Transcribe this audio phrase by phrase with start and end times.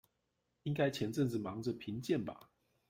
[0.63, 2.49] 應該前陣子忙著評鑑吧